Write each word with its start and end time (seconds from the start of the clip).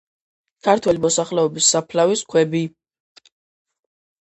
ქართველი 0.67 1.03
მოსახლეობის 1.03 1.69
საფლავის 1.75 2.27
ქვები. 2.35 2.67